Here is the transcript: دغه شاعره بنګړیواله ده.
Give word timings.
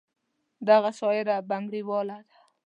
دغه 0.67 0.89
شاعره 0.99 1.35
بنګړیواله 1.49 2.17
ده. 2.27 2.37